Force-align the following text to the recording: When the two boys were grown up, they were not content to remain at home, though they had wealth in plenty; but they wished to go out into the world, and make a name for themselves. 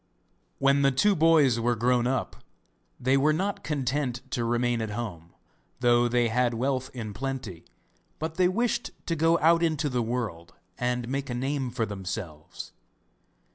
When 0.57 0.81
the 0.81 0.89
two 0.89 1.15
boys 1.15 1.59
were 1.59 1.75
grown 1.75 2.07
up, 2.07 2.37
they 2.99 3.15
were 3.17 3.31
not 3.33 3.63
content 3.63 4.21
to 4.31 4.43
remain 4.43 4.81
at 4.81 4.89
home, 4.89 5.35
though 5.79 6.07
they 6.07 6.27
had 6.29 6.55
wealth 6.55 6.89
in 6.95 7.13
plenty; 7.13 7.65
but 8.17 8.33
they 8.33 8.47
wished 8.47 8.89
to 9.05 9.15
go 9.15 9.37
out 9.41 9.61
into 9.61 9.89
the 9.89 10.01
world, 10.01 10.55
and 10.79 11.07
make 11.07 11.29
a 11.29 11.35
name 11.35 11.69
for 11.69 11.85
themselves. 11.85 12.71